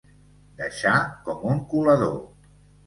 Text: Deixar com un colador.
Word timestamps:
Deixar 0.61 0.95
com 1.29 1.47
un 1.53 1.63
colador. 1.77 2.21